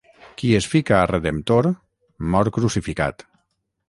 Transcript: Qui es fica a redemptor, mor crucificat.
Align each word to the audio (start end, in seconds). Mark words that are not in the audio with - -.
Qui 0.41 0.47
es 0.59 0.67
fica 0.69 0.95
a 0.99 1.09
redemptor, 1.11 1.69
mor 2.37 2.49
crucificat. 2.57 3.25